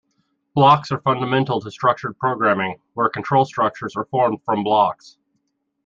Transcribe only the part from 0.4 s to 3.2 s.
Blocks are fundamental to structured programming, where